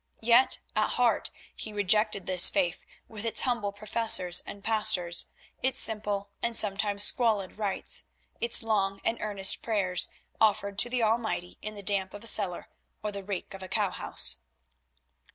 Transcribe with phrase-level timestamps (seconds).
[0.23, 5.27] Yet, at heart, he rejected this faith with its humble professors and pastors,
[5.61, 8.03] its simple, and sometimes squalid rites;
[8.39, 10.07] its long and earnest prayers
[10.41, 12.67] offered to the Almighty in the damp of a cellar
[13.03, 14.37] or the reek of a cowhouse.